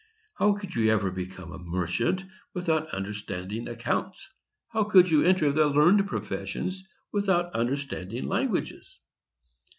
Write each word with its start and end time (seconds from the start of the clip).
How 0.33 0.53
could 0.53 0.73
you 0.73 0.89
ever 0.89 1.11
become 1.11 1.51
a 1.51 1.59
merchant, 1.59 2.25
without 2.55 2.89
understanding 2.89 3.67
accounts? 3.67 4.29
How 4.69 4.83
could 4.83 5.11
you 5.11 5.21
enter 5.23 5.51
the 5.51 5.67
learned 5.67 6.07
professions, 6.07 6.83
without 7.11 7.53
understanding 7.53 8.25
languages? 8.25 8.99